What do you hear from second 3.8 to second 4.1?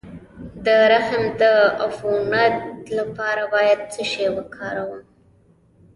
څه